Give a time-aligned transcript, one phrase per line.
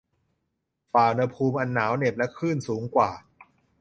[0.91, 3.11] ฝ่าอุณหภูมิอันหนาวเหน็บและคลื่นสูงกว่า